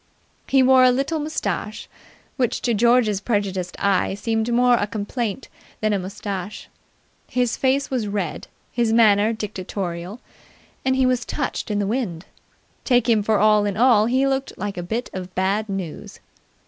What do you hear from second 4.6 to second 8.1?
a complaint than a moustache. His face was